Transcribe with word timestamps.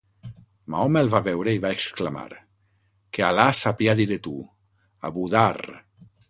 Mahoma 0.75 1.01
el 1.05 1.11
va 1.15 1.19
veure 1.27 1.53
i 1.57 1.59
va 1.65 1.71
exclamar: 1.77 2.23
"Que 3.17 3.25
Al·là 3.29 3.45
s'apiadi 3.61 4.09
de 4.13 4.19
tu, 4.29 4.35
Abu-Dharr!". 5.11 5.63